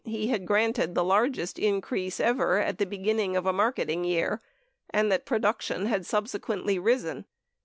he 0.03 0.29
had 0.29 0.47
granted 0.47 0.95
the 0.95 1.03
largest 1.03 1.59
increase 1.59 2.19
ever 2.19 2.57
at 2.57 2.79
the 2.79 2.87
beginning 2.87 3.37
of 3.37 3.45
a 3.45 3.53
marketing 3.53 4.03
year 4.03 4.41
and 4.89 5.11
that 5.11 5.27
production 5.27 5.85
had 5.85 6.03
subsequently 6.07 6.79
risen. 6.79 7.23